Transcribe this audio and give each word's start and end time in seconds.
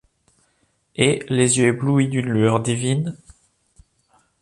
Et, 0.95 1.23
les 1.29 1.59
yeux 1.59 1.67
éblouis 1.67 2.07
d'une 2.07 2.25
lueur 2.31 2.59
divine 2.59 3.15